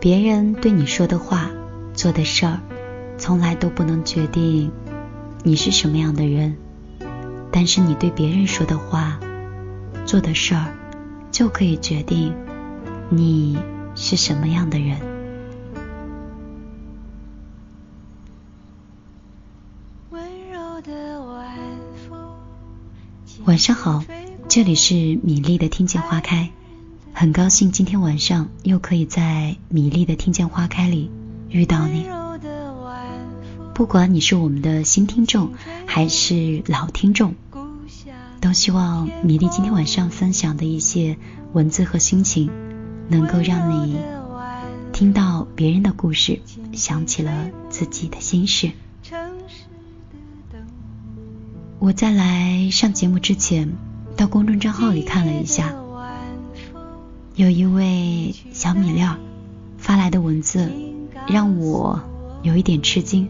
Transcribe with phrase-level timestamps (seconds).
[0.00, 1.50] 别人对你说的话、
[1.92, 2.60] 做的事儿，
[3.18, 4.70] 从来都不能决定
[5.42, 6.56] 你是什么样的人，
[7.50, 9.18] 但是你对别人说的话、
[10.06, 10.72] 做的事儿，
[11.32, 12.32] 就可以决定
[13.10, 13.58] 你
[13.96, 15.00] 是什么样的人。
[23.44, 24.04] 晚上好，
[24.46, 26.50] 这里是米粒的听见花开，
[27.20, 31.10] 很高兴今天晚上又可以在米粒的听见花开里
[31.50, 32.06] 遇到你。
[33.74, 35.52] 不管你是我们的新听众
[35.84, 37.34] 还是老听众，
[38.40, 41.16] 都希望米粒今天晚上分享的一些
[41.52, 42.52] 文字和心情，
[43.08, 43.98] 能够让你
[44.92, 46.40] 听到别人的故事，
[46.72, 48.70] 想起了自己的心事。
[51.80, 53.72] 我在来上节目之前，
[54.16, 55.74] 到公众账号里看了一下，
[57.38, 59.16] 有一位小米粒儿
[59.76, 60.72] 发来的文字，
[61.28, 62.00] 让我
[62.42, 63.28] 有一点吃惊，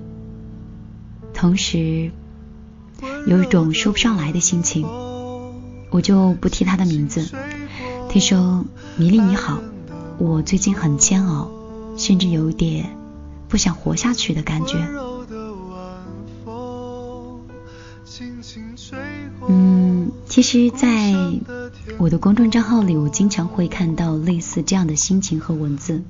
[1.35, 2.11] 同时
[3.27, 4.87] 有一种说不上来的心情。
[5.91, 7.29] 我就不提他的名字。
[8.09, 8.65] 听说
[8.97, 9.61] ：“米粒你好，
[10.17, 11.51] 我最近很煎熬，
[11.99, 12.97] 甚至有一点
[13.47, 14.79] 不想活下去的感觉。”
[19.51, 21.13] 嗯，其实，在
[21.99, 26.03] 我的公众账号里，我经常会看到类似这样的心情和文字。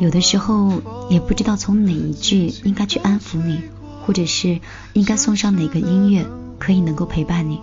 [0.00, 3.60] 有的时候也不知道从哪一句应该去安抚你，
[4.04, 4.60] 或者是
[4.94, 6.26] 应该送上哪个音乐
[6.58, 7.60] 可以能够陪伴你。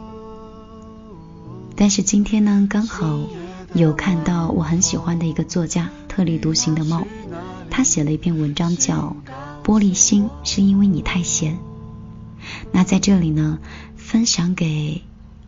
[1.75, 3.19] 但是今天呢，刚好
[3.73, 7.05] 有看到我很喜欢的一个作家特立独行的猫，
[7.69, 9.15] 他写了一篇文章叫
[9.65, 11.53] 《玻璃心是因为你太闲》。
[12.71, 13.59] 那在这里呢，
[13.97, 15.03] 分享给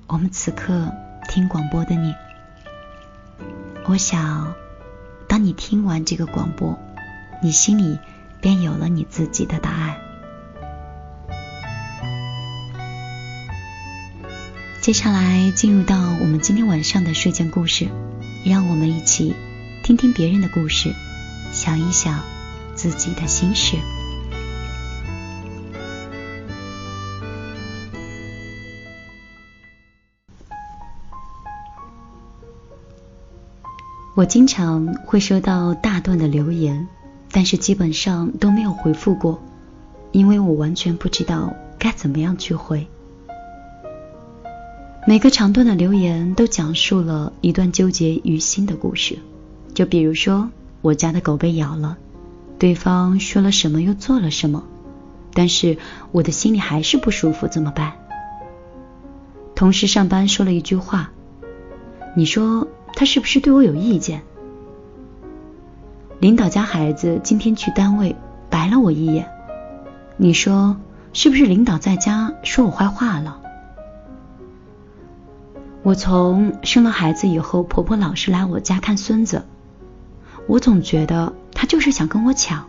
[0.08, 0.92] 我们此刻
[1.32, 2.14] 听广播的你。
[3.86, 4.54] 我想，
[5.30, 6.78] 当你听完这个广播，
[7.42, 7.98] 你心里
[8.42, 9.96] 便有了你自己的答案。
[14.82, 17.88] 接下来进入到我们今天晚上的睡前故事，
[18.46, 19.34] 让我们一起
[19.84, 20.94] 听听别人的故事，
[21.54, 22.26] 想一想
[22.76, 23.78] 自己的心事。
[34.22, 36.88] 我经常会收到大段的留言，
[37.32, 39.42] 但是基本上都没有回复过，
[40.12, 42.86] 因为我完全不知道该怎么样去回。
[45.08, 49.18] 每个长段的留言都讲述了一段纠结于心的故事，
[49.74, 50.52] 就比如说
[50.84, 51.98] 我家的狗被咬了，
[52.60, 54.64] 对方说了什么又做了什么，
[55.34, 55.80] 但是
[56.12, 57.94] 我的心里还是不舒服，怎么办？
[59.56, 61.10] 同事上班说了一句话，
[62.16, 62.68] 你说。
[62.96, 64.22] 他是不是对我有意见？
[66.20, 68.16] 领导家孩子今天去单位
[68.50, 69.28] 白了我一眼，
[70.18, 70.78] 你说
[71.14, 73.40] 是不是领导在家说我坏话了？
[75.82, 79.44] 我从生了孩子以后，婆婆老是来我家看孙子，
[80.46, 82.68] 我总觉得她就是想跟我抢，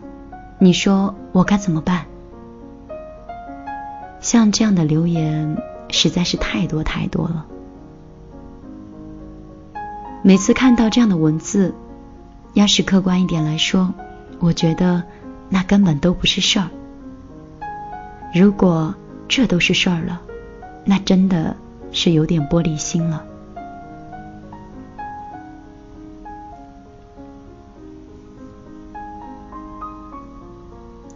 [0.57, 2.05] 你说我该怎么办？
[4.19, 7.45] 像这样的留言实在是太多太多了。
[10.25, 11.75] 每次看到这样的文字，
[12.53, 13.93] 要是客观一点来说，
[14.39, 15.03] 我觉得
[15.49, 16.69] 那根本都不是事儿。
[18.33, 18.95] 如果
[19.27, 20.21] 这都是事儿了，
[20.85, 21.57] 那真的
[21.91, 23.25] 是有点玻璃心了。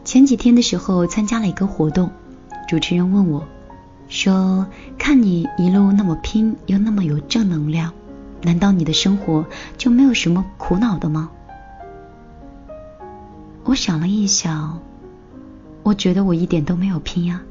[0.03, 2.11] 前几天的时候参加了一个活动，
[2.67, 3.41] 主持人问我，
[4.09, 4.67] 说
[4.99, 7.93] ：“看你一路那么拼，又那么有正能量。”
[8.41, 9.45] 难道你的生活
[9.77, 11.31] 就没有什么苦恼的吗？
[13.63, 14.79] 我想了一想，
[15.83, 17.41] 我觉得我一点都没有拼呀，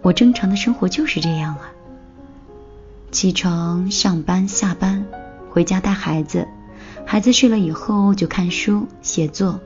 [0.00, 1.70] 我正常的生活就是这样啊。
[3.10, 5.04] 起床、上班、下班，
[5.50, 6.48] 回家带孩子，
[7.04, 9.60] 孩子睡了以后就看书、写作，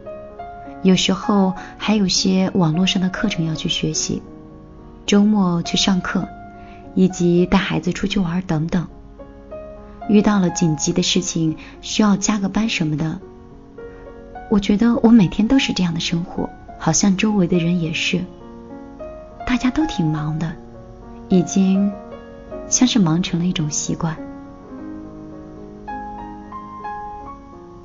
[0.83, 4.23] 有时候还有些网络上的课程要去学习，
[5.07, 6.27] 周末去上课，
[6.95, 8.89] 以及带孩子出去玩等等。
[10.09, 13.19] 遇到了紧急的事情，需要加个班什么的，
[14.51, 16.49] 我觉得我每天都是这样的生活，
[16.79, 18.25] 好像周围的人也是，
[19.47, 20.53] 大家都挺忙的，
[21.29, 21.91] 已经
[22.69, 24.17] 像是忙成了一种习惯。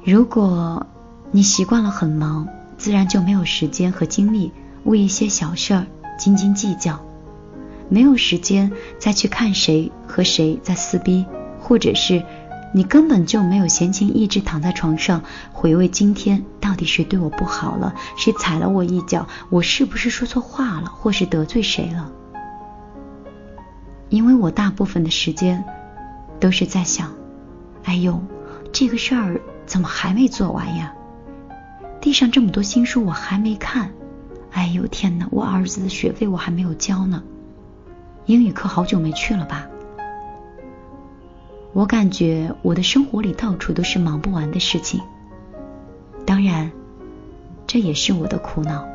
[0.03, 0.85] 如果
[1.31, 4.51] 你习惯了很忙，自然就没有时间和精力
[4.83, 5.85] 为一些小事儿
[6.17, 6.99] 斤斤计较，
[7.89, 11.25] 没有时间再去看谁和谁在撕逼。
[11.69, 12.25] 或者是
[12.73, 15.21] 你根本就没有闲情逸致躺在床上
[15.53, 22.11] 回味今天到底谁对我不好了，谁踩了我一脚，我是不是说错话了，或是得罪谁了？
[24.09, 25.63] 因为我大部分的时间
[26.39, 27.13] 都是在想，
[27.83, 28.19] 哎呦，
[28.73, 30.91] 这个事儿怎么还没做完呀？
[32.01, 33.91] 地上这么多新书我还没看，
[34.53, 37.21] 哎呦天哪，我儿子的学费我还没有交呢，
[38.25, 39.67] 英语课好久没去了吧？
[41.79, 44.99] 我感觉我的生活里到处都是忙不完的事情，
[46.25, 46.69] 当然，
[47.67, 48.85] 这也是我的苦恼。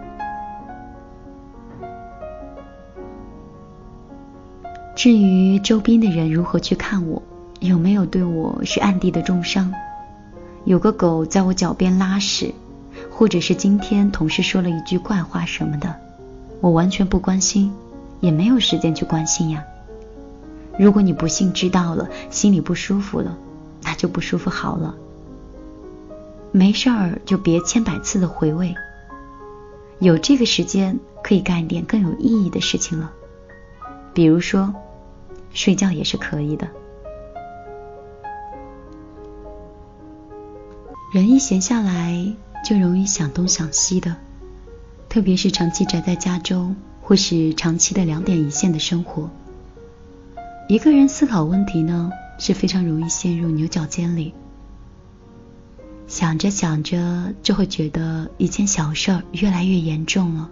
[4.94, 7.22] 至于周边的人如何去看我，
[7.58, 9.72] 有没有对我是暗地的重伤，
[10.64, 12.52] 有个狗在我脚边拉屎，
[13.10, 15.96] 或者是今天同事说了一句怪话什么的，
[16.60, 17.72] 我完全不关心，
[18.20, 19.64] 也没有时间去关心呀。
[20.78, 23.36] 如果你不幸知道了，心里不舒服了，
[23.82, 24.94] 那就不舒服好了。
[26.50, 28.74] 没事儿就别千百次的回味，
[29.98, 33.12] 有这个时间可以干一点更有意义的事情了，
[34.12, 34.74] 比如说
[35.52, 36.68] 睡觉也是可以的。
[41.12, 42.34] 人一闲下来
[42.64, 44.16] 就容易想东想西的，
[45.08, 49.30] 特别是长期宅在家中，或是长期的两点一线的生活。
[50.66, 54.32] 一个人思考问题呢，是非常容易陷入牛角尖里。
[56.06, 60.48] 想着想着，就会觉得一件小事儿越来越严重了，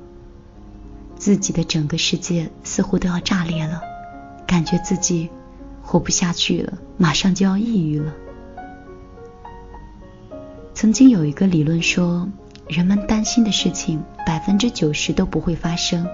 [1.17, 3.81] 自己的整个世界似乎都要炸裂了，
[4.47, 5.31] 感觉自己
[5.83, 8.13] 活不下去了，马上就要抑郁了。
[10.75, 12.29] 曾经有一个理论说，
[12.69, 16.07] 人们担心的事情百分之九十都不会发生，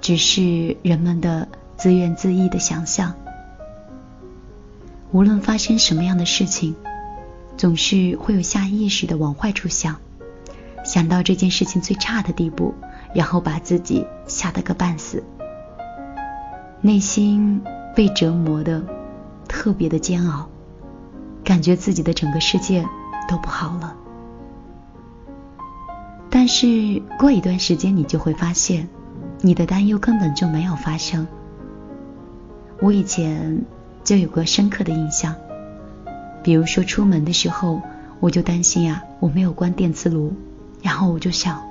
[0.00, 1.46] 只是人们的
[1.76, 3.14] 自怨自艾的想象。
[5.10, 6.74] 无论发生什么样的事情，
[7.56, 9.96] 总是会有下意识的往坏处想，
[10.84, 12.74] 想到这件事情最差的地步，
[13.14, 15.24] 然后把自己吓得个半死，
[16.82, 17.62] 内心
[17.96, 18.84] 被折磨的
[19.48, 20.46] 特别的煎熬，
[21.42, 22.86] 感觉自己的整个世界
[23.26, 23.96] 都不好了。
[26.28, 28.86] 但是过一段时间，你就会发现，
[29.40, 31.26] 你的担忧根本就没有发生。
[32.82, 33.64] 我以前。
[34.08, 35.34] 就有个深刻的印象，
[36.42, 37.82] 比如说出门的时候，
[38.20, 40.32] 我就担心呀，我没有关电磁炉，
[40.80, 41.62] 然后我就想，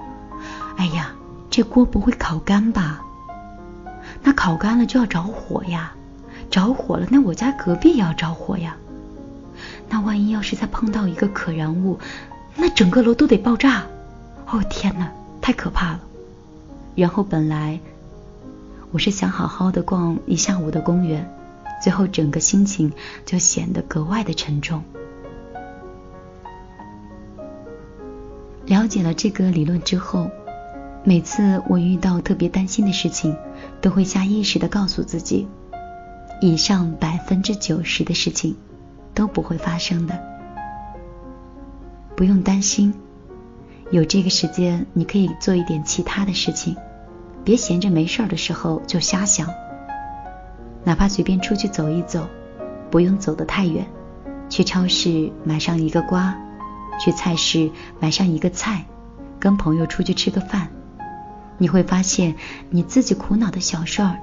[0.76, 1.16] 哎呀，
[1.50, 3.02] 这锅不会烤干吧？
[4.22, 5.94] 那烤干了就要着火呀，
[6.52, 8.78] 着火了，那我家隔壁也要着火呀，
[9.90, 11.98] 那万一要是再碰到一个可燃物，
[12.56, 13.82] 那整个楼都得爆炸！
[14.46, 15.12] 哦天哪，
[15.42, 16.02] 太可怕了！
[16.94, 17.80] 然后本来
[18.92, 21.28] 我是想好好的逛一下午的公园。
[21.82, 22.92] 最后，整个心情
[23.26, 24.84] 就显得格外的沉重。
[28.66, 30.30] 了解了这个理论之后，
[31.04, 33.38] 每次我遇到特别担心的事情，
[33.80, 35.48] 都会下意识的告诉自己，
[36.42, 38.56] 以上百分之九十的事情
[39.14, 40.20] 都不会发生的，
[42.16, 42.94] 不用担心。
[43.90, 46.76] 有这个时间，你可以做一点其他的事情，
[47.46, 49.48] 别闲着没事儿的时候就瞎想。
[50.88, 52.26] 哪怕随便出去走一走，
[52.90, 53.86] 不用走得太远，
[54.48, 56.34] 去超市买上一个瓜，
[57.04, 58.86] 去菜市买上一个菜，
[59.38, 60.70] 跟朋友出去吃个饭，
[61.58, 62.36] 你会发现
[62.70, 64.16] 你自己苦恼的小事儿，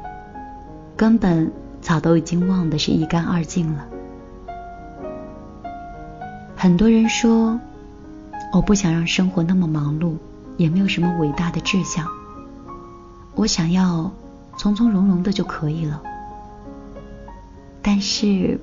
[0.96, 1.52] 根本
[1.82, 3.84] 早都已经忘得是一干二净了。
[6.56, 7.60] 很多人说，
[8.54, 10.14] 我不想让生活那么忙碌，
[10.56, 12.08] 也没有什么伟大的志向，
[13.34, 14.10] 我想要
[14.56, 16.02] 从从容容的就可以了。
[17.94, 18.58] 但是，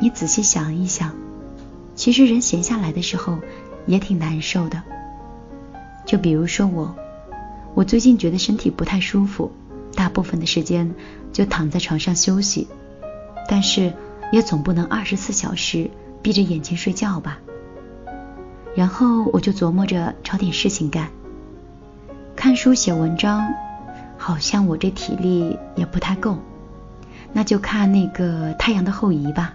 [0.00, 1.12] 你仔细想一想，
[1.94, 3.38] 其实人闲下来的时候
[3.84, 4.82] 也挺难受的。
[6.06, 6.96] 就比如说我，
[7.74, 9.52] 我最近觉得身体不太舒服，
[9.94, 10.94] 大部分的时间
[11.30, 12.66] 就躺在床上休息。
[13.50, 13.92] 但是
[14.32, 15.90] 也总不能二十四小时
[16.22, 17.40] 闭着眼睛睡觉吧。
[18.74, 21.10] 然后我就琢磨着找点事情干，
[22.34, 23.46] 看书写文章，
[24.16, 26.38] 好像我这体力也不太够。
[27.32, 29.54] 那就看那个《太阳的后裔》吧。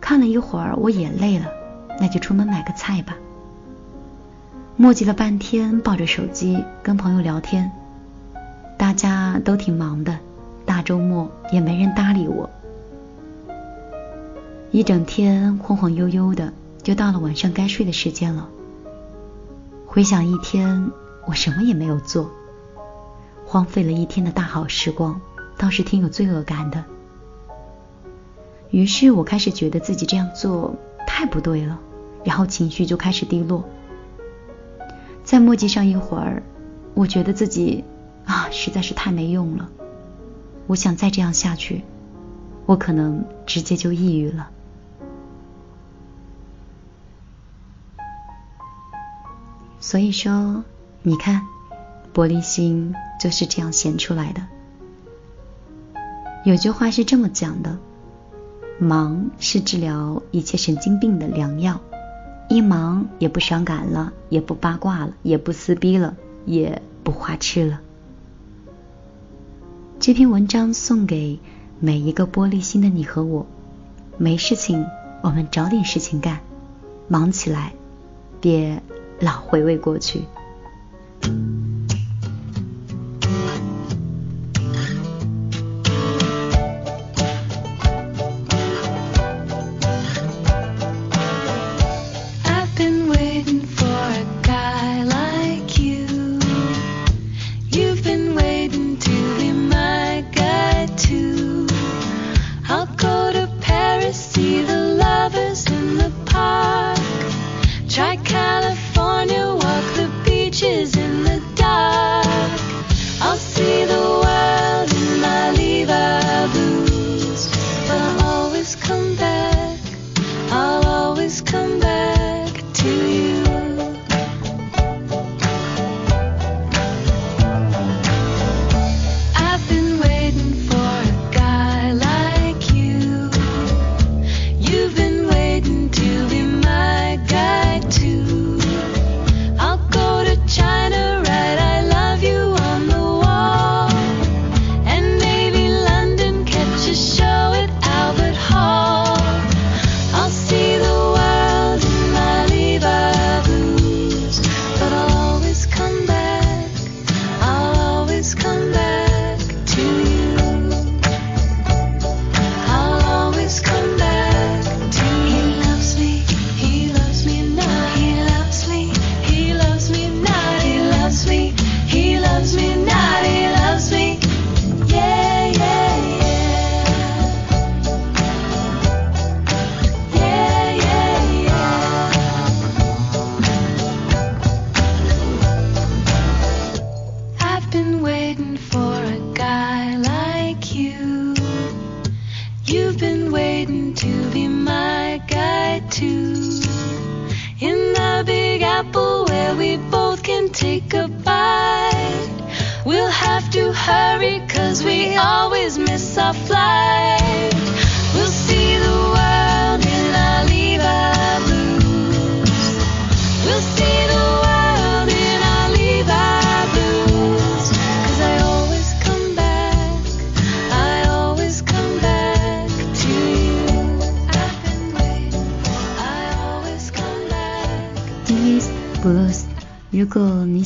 [0.00, 1.46] 看了一会儿，我也累了，
[1.98, 3.16] 那就出门买个菜吧。
[4.76, 7.70] 磨叽了半天，抱着手机跟朋友聊天，
[8.76, 10.18] 大家都挺忙的，
[10.66, 12.50] 大周末也没人搭理我。
[14.70, 18.48] 一整天晃晃悠悠的，就到了晚上该睡的时间了。
[19.86, 20.90] 回想一天，
[21.24, 22.28] 我什么也没有做，
[23.46, 25.20] 荒废了一天的大好时光。
[25.56, 26.84] 倒是挺有罪恶感的。
[28.70, 30.74] 于是我开始觉得自己这样做
[31.06, 31.78] 太不对了，
[32.24, 33.64] 然后情绪就开始低落。
[35.22, 36.42] 再墨迹上一会儿，
[36.94, 37.84] 我觉得自己
[38.26, 39.70] 啊实在是太没用了。
[40.66, 41.82] 我想再这样下去，
[42.66, 44.50] 我可能直接就抑郁了。
[49.78, 50.64] 所以说，
[51.02, 51.42] 你看，
[52.12, 54.42] 玻璃心就是这样显出来的。
[56.44, 57.78] 有句话是这么讲的：
[58.78, 61.80] 忙是治疗一切神经病的良药。
[62.50, 67.80] 一忙也不伤感了，也不八卦了，也不撕逼了，也不花痴了。
[69.98, 71.40] 这篇文章送给
[71.80, 73.46] 每一个玻璃心的你和我。
[74.18, 74.84] 没事情，
[75.22, 76.40] 我们找点事情干，
[77.08, 77.72] 忙起来，
[78.42, 78.82] 别
[79.18, 80.24] 老回味过去。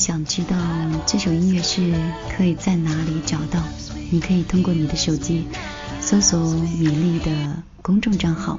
[0.08, 0.56] 想知道
[1.04, 1.92] 这首音乐是
[2.34, 3.62] 可以在哪里找到，
[4.10, 5.44] 你可以通过你的手机
[6.00, 6.40] 搜索
[6.78, 8.58] 米粒的公众账号。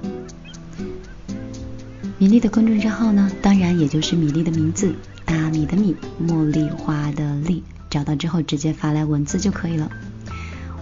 [2.20, 4.94] 米粒的公众账号呢，当然也就是米粒的名字，
[5.26, 7.64] 大米的米，茉莉花的莉。
[7.90, 9.92] 找到之后直接发来文字就可以了。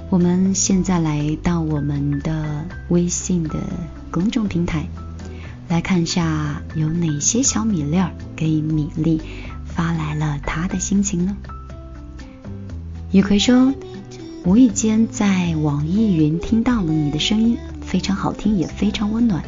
[0.10, 3.56] 我们现在来到我们的微信的
[4.12, 4.86] 公众平台，
[5.70, 9.22] 来看一下有哪些小米粒儿给米粒。
[9.78, 11.38] 发来了他的心情呢。
[13.12, 13.76] 雨葵说
[14.44, 19.44] ：“无意间在网易云听到了你的声音，非常好听，也非常温暖。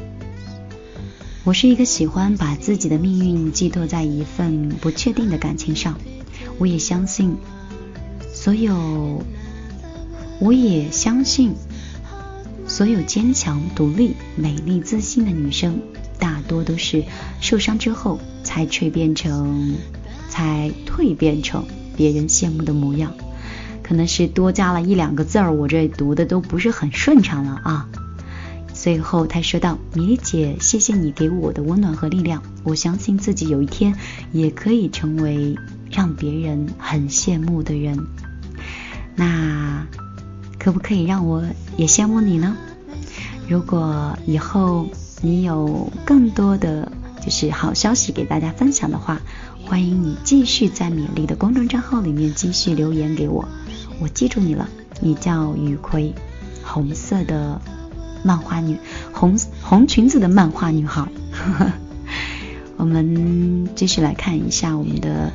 [1.44, 5.98] 我是一个喜欢把自己的命运寄托在一份不确定的感情上。
[6.60, 7.36] 我也相信，
[8.32, 9.24] 所有，
[10.40, 11.56] 我也相信，
[12.68, 15.80] 所有坚强、独立、美丽、自信的女生，
[16.20, 17.04] 大多都是
[17.42, 19.76] 受伤之后才蜕变成。”
[20.30, 21.66] 才蜕变成
[21.98, 23.12] 别人羡慕的模样，
[23.84, 27.90] 可能是多加了一两个字儿，我这读的都不是很顺畅了啊。
[28.72, 33.96] 最后他说道：“米粒姐，谢谢你给我的温暖和力量，我相信自己有一天
[34.32, 35.58] 也可以成为
[35.92, 38.08] 让别人很羡慕的人。
[39.16, 39.86] 那
[40.58, 41.44] 可不可以让我
[41.76, 42.56] 也羡慕你呢？
[43.50, 44.88] 如果以后
[45.22, 46.90] 你有更多的
[47.22, 49.20] 就是好消息给大家分享的话。”
[49.66, 53.48] 欢迎你继续在米粒的公众账号里面继续留言给我，
[54.00, 54.68] 我记住你了，
[55.00, 56.14] 你叫雨葵，
[56.64, 57.62] 红色的
[58.24, 58.78] 漫画女，
[59.14, 61.08] 红红裙子的漫画女孩。
[62.78, 65.32] 我们继续来看一下我们的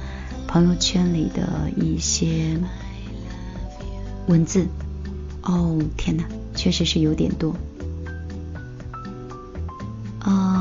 [0.49, 2.59] 朋友圈里的一些
[4.27, 4.67] 文字。
[5.43, 7.55] 哦，天哪，确实是有点多。
[10.21, 10.54] 啊，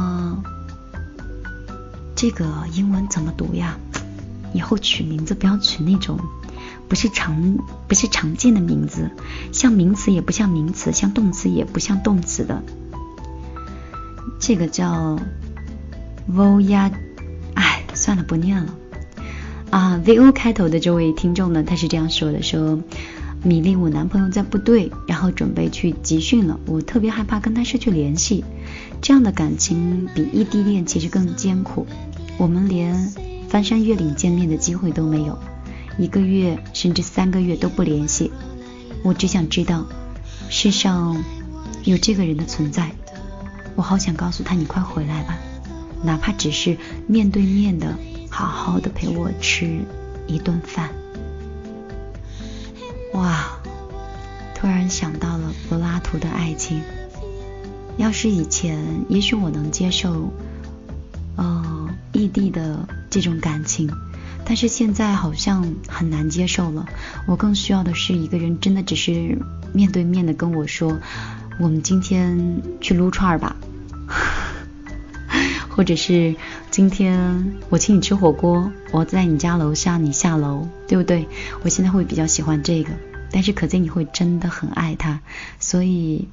[2.23, 3.77] 这个英文怎么读呀？
[4.53, 6.17] 以后取名字不要取那种
[6.87, 7.57] 不是常
[7.89, 9.11] 不是常见的名字，
[9.51, 12.63] 像名词也不像名词，像动词也不像动词的。
[14.39, 15.19] 这个叫
[16.33, 16.93] Voya，
[17.55, 18.73] 哎，算了，不念了。
[19.69, 22.79] 啊，VO 开头的这位听众呢，他是这样说的：说
[23.43, 28.45] 米粒，我男朋友在部队，然后准备去集训了，我特别害怕跟他失去联系。
[29.01, 31.85] 这样的感情比异地恋其实更艰苦，
[32.37, 33.13] 我们连
[33.47, 35.37] 翻山越岭见面的机会都没有，
[35.97, 38.31] 一个月甚至三个月都不联系。
[39.03, 39.85] 我只想知道，
[40.49, 41.23] 世上
[41.83, 42.91] 有这个人的存在。
[43.75, 45.37] 我好想告诉他，你快回来吧，
[46.03, 47.97] 哪怕只是面对面的，
[48.29, 49.79] 好好的陪我吃
[50.27, 50.89] 一顿饭。
[53.13, 53.59] 哇，
[54.55, 56.81] 突然想到了柏拉图的爱情。
[57.97, 60.31] 要是以前，也许我能接受，
[62.23, 63.91] 异地的这种感情，
[64.45, 66.85] 但是现在好像很难接受了。
[67.27, 69.37] 我更需要的是一个人，真的只是
[69.73, 70.97] 面对面的跟我说。
[71.59, 73.55] 我们今天去撸串吧，
[75.69, 76.35] 或者是
[76.71, 81.27] 今天我请你吃火锅，我在你家楼下，你下楼，对不对？
[81.61, 82.89] 我现在会比较喜欢这个，
[83.31, 85.19] 但是可见你会真的很爱他，
[85.59, 86.27] 所以，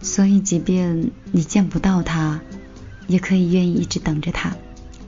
[0.00, 2.40] 所以即便你见不到他，
[3.12, 4.56] 也可以愿意一直等着他。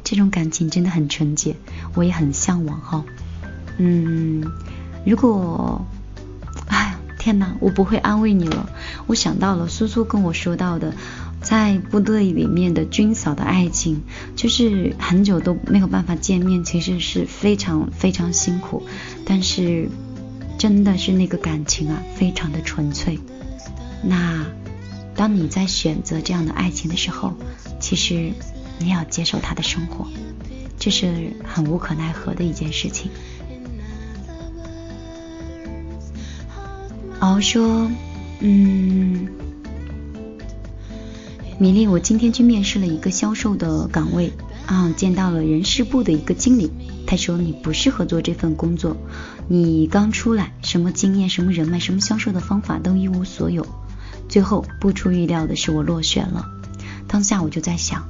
[0.04, 1.56] 这种感情真的很纯洁，
[1.94, 3.04] 我也很向往哈。
[3.78, 4.44] 嗯，
[5.04, 5.84] 如果。
[6.68, 8.68] 哎呀天哪，我不会安慰你了。
[9.06, 10.94] 我想到了苏苏跟我说到的，
[11.42, 14.02] 在部队里面的军嫂的爱情，
[14.36, 18.82] 就是很久都没有办法见面，其实是非常非常辛苦。
[19.26, 19.88] 但是
[20.58, 23.18] 真的是那个感情啊，非常的纯粹。
[24.02, 24.46] 那
[25.14, 27.34] 当你在选择这样的爱情的时候，
[27.84, 28.32] 其实
[28.78, 30.06] 你要接受他的生活，
[30.78, 33.10] 这是很无可奈何的一件事情。
[37.18, 37.90] 敖说
[38.40, 39.28] ：“嗯，
[41.58, 44.32] 米粒，我今天去面试了一个销售的岗位
[44.64, 46.70] 啊，见到了人事部的一个经理。
[47.06, 48.96] 他说你不适合做这份工作，
[49.46, 53.66] 你刚出来，什么经验、什么人脉、什么销售的方法都一无所有。
[54.26, 56.53] 最后不出意料的是，我落选了。
[57.14, 58.08] 当下我就在想，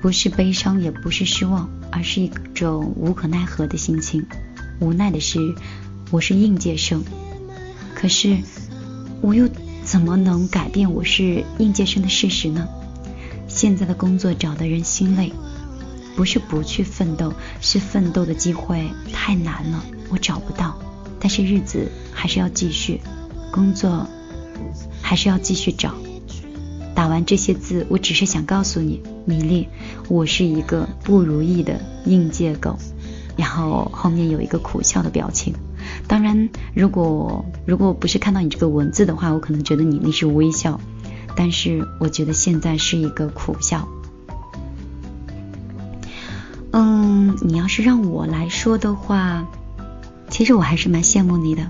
[0.00, 4.26] 不是悲伤，也不是失望，而是一种无可奈何的心情。
[4.80, 5.54] 无奈的是，
[6.10, 7.04] 我是应届生。”
[7.94, 8.38] 可是，
[9.20, 9.46] 我又
[9.84, 12.66] 怎么能改变我是应届生的事实呢？
[13.46, 15.30] 现在的工作找的人心累，
[16.16, 20.78] 不是不去奋斗，是奋斗的机会太难了，我找不到。
[21.20, 23.02] 但是日子还是要继续，
[23.52, 24.06] 工作
[25.02, 25.94] 还是要继续找。
[26.98, 29.68] 打完这些字，我只是想告诉你，米粒，
[30.08, 32.76] 我是一个不如意的应届狗。
[33.36, 35.54] 然后后面有一个苦笑的表情。
[36.08, 40.80] 当然，如果如果不是看到你这个文字的话，我可能觉得你那是微笑，
[41.36, 43.86] 但是我觉得现在是一个苦笑。
[46.72, 49.46] 嗯，你要是让我来说的话，
[50.28, 51.62] 其实我还是蛮羡慕你的，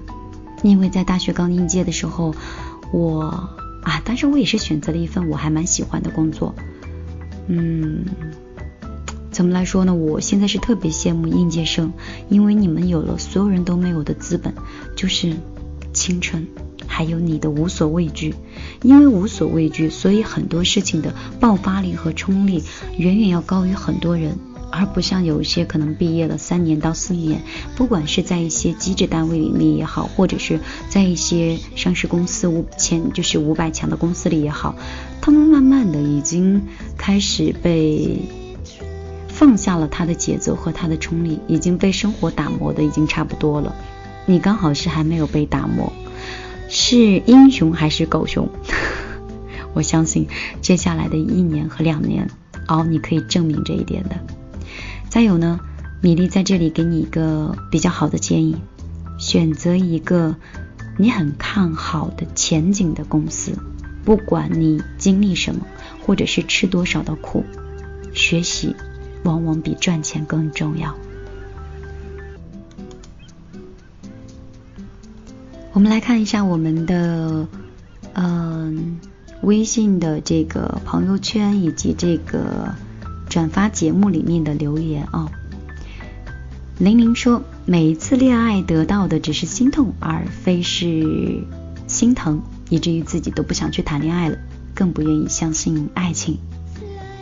[0.62, 2.35] 因为在大学刚应届的时候，
[2.93, 3.47] 我
[3.88, 6.55] 啊，但是我也是选择了一份我还蛮喜欢的工作，
[7.46, 8.05] 嗯。
[9.31, 9.94] 怎么来说呢？
[9.94, 11.92] 我现在是特别羡慕应届生，
[12.29, 14.53] 因为你们有了所有人都没有的资本，
[14.96, 15.33] 就是
[15.92, 16.44] 青春，
[16.88, 18.35] 还有你的无所畏惧。
[18.83, 22.64] 因为无所畏惧，所以很多事情的爆发力和冲力
[22.96, 24.37] 远远要高于很多人，
[24.70, 27.42] 而不像有一些可能毕业了三年到四年，
[27.76, 34.74] 不管是在一些机制单位里面也好，或者是在一些上市公司五千就是五百强的公司里也好，
[35.20, 36.62] 他们慢慢的已经
[36.96, 38.20] 开始被。
[39.31, 43.72] 放下了他的节奏和他的冲力，已经被生活打磨的已经差不多了。
[44.26, 45.92] 你刚好是还没有被打磨，
[46.68, 48.48] 是英雄还是狗熊？
[49.74, 50.26] 我相信
[50.61, 52.28] 接下来的一年和两年，
[52.66, 54.16] 哦，你可以证明这一点的。
[55.18, 55.59] 再有呢，
[56.00, 58.57] 米粒在这里给你一个比较好的建议：
[59.18, 60.37] 选择一个
[60.96, 63.59] 你很看好的前景的公司，
[64.04, 65.66] 不管你经历什么，
[66.07, 67.44] 或者是吃多少的苦，
[68.14, 68.76] 学习。
[69.24, 70.94] 往往比赚钱更重要。
[75.72, 77.48] 我们来看一下我们的
[78.12, 79.00] 嗯，
[79.42, 82.72] 微信的这个朋友圈以及这个
[83.29, 85.31] 转发节目里面的留言啊。
[86.79, 91.43] 玲玲说，每一次恋爱得到的只是心痛，而非是
[91.87, 94.38] 心疼，以至于自己都不想去谈恋爱了，
[94.75, 96.38] 更不愿意相信爱情。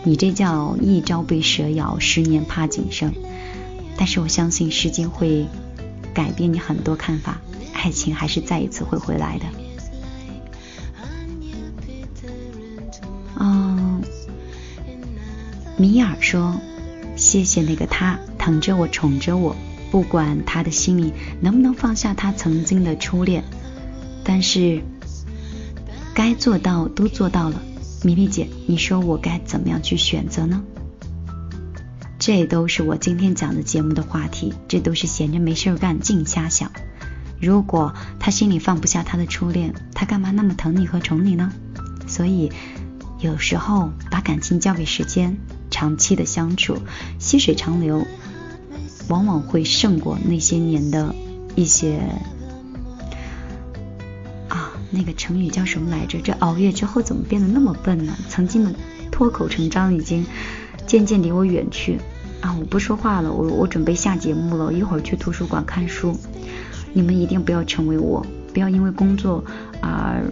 [0.05, 3.13] 你这叫一朝被蛇咬，十年怕井绳。
[3.97, 5.47] 但是我相信时间会
[6.13, 7.41] 改变你很多看法，
[7.73, 9.47] 爱情还是再一次会回来的。
[15.87, 16.61] 米尔说
[17.15, 19.55] ：“谢谢那个他。”疼着我，宠着我，
[19.93, 23.45] 不管他的心里能不能放下他曾经的初恋，
[24.25, 24.83] 但是
[26.13, 27.63] 该做到都做到了。
[28.03, 30.65] 米粒姐，你说我该怎么样去选择呢？
[32.19, 36.73] 这都是我今天讲的节目的话题，这都是闲着没事干净瞎想。
[37.41, 41.53] 如果他心里放不下他的初恋，他干嘛那么疼你和宠你呢？
[42.09, 42.51] 所以
[43.21, 45.37] 有时候把感情交给时间，
[45.71, 46.79] 长期的相处，
[47.19, 48.07] 细水长流。
[49.09, 51.15] 往往会胜过那些年的
[51.55, 52.01] 一些
[54.49, 56.19] 啊，那个成语叫什么来着？
[56.21, 58.17] 这熬夜之后怎么变得那么笨呢？
[58.29, 58.75] 曾经的
[59.13, 60.27] 脱口成章已经
[60.89, 62.01] 渐渐离我远去
[62.41, 62.57] 啊！
[62.59, 66.19] 我不说话了，我我准备下节目了，一会儿去图书馆看书。
[66.93, 69.45] 你们一定不要成为我，不要因为工作
[69.81, 70.25] 而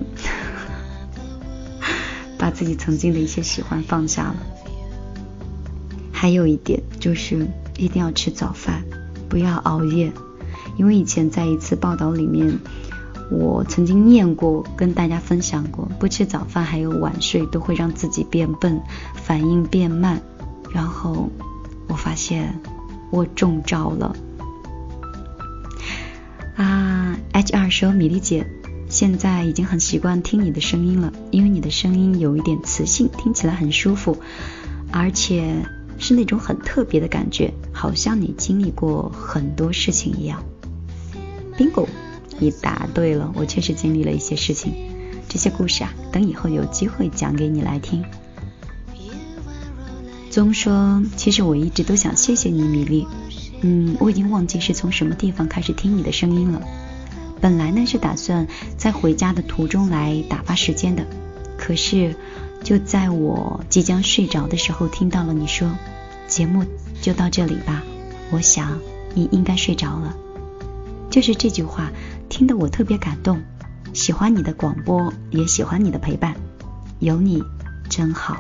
[2.39, 4.37] 把自己曾经的一些喜欢放下了。
[6.13, 7.47] 还有一点就是。
[7.77, 8.85] 一定要吃早饭，
[9.29, 10.13] 不要熬夜，
[10.79, 12.57] 因为以前在一次报道里面，
[13.33, 18.81] 我曾经念过，跟大家分享过，不吃早饭还有晚睡都会让自己变笨，
[19.17, 20.23] 反应变慢，
[20.73, 21.29] 然后
[21.89, 22.61] 我发现
[23.11, 24.15] 我中招了。
[26.55, 28.47] 啊！HR 说米粒姐
[28.95, 34.17] 现在已经很习惯听你的声音了，因为你的声音有一点磁性，听起来很舒服，
[34.93, 35.67] 而且。
[35.97, 40.43] 是那种很特别的感觉，好像你经历过很多事情一样。
[41.57, 41.87] bingo，
[42.41, 44.75] 你答对了，我确实经历了一些事情，
[45.29, 48.05] 这些故事啊，等以后有机会讲给你来听。
[50.31, 53.07] 宗说，其实我一直都想谢谢你，米粒。
[53.61, 56.61] 嗯，我已经忘记是从什么地方开始听你的声音了。
[57.41, 61.07] 本来呢是打算在回家的途中来打发时间的，
[61.59, 62.15] 可是。
[62.63, 65.71] 就在我即将睡着的时候，听到了你说
[66.27, 66.65] 节目
[67.03, 67.83] 就到这里吧，
[68.31, 68.79] 我想
[69.13, 70.17] 你应该睡着了。
[71.11, 71.93] 就是这句话，
[72.31, 73.43] 听得我特别感动。
[73.93, 76.35] 喜欢你的广播，也喜欢你的陪伴，
[77.01, 77.43] 有你
[77.91, 78.39] 真好。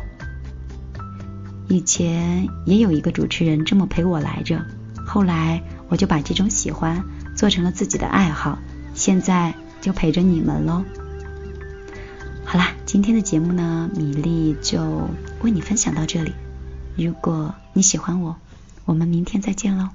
[1.68, 4.64] 以前也有一个主持人这么陪我来着，
[5.04, 7.04] 后来我就把这种喜欢
[7.36, 8.58] 做成了自己的爱好，
[9.04, 10.82] 现在就陪着你们喽。
[12.42, 15.10] 好啦，今天的节目呢，米粒就
[15.42, 16.32] 为你分享到这里。
[16.96, 18.34] 如果你喜欢我，
[18.86, 19.90] 我们明天再见喽。